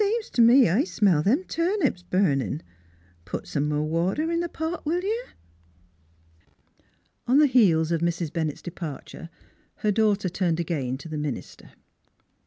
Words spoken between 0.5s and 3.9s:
I smell them turnips burnin'; put some more